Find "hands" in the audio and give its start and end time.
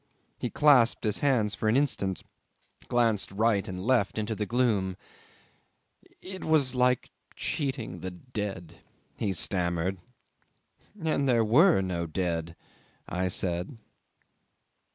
1.19-1.53